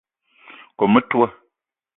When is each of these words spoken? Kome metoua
Kome 0.77 0.87
metoua 0.93 1.29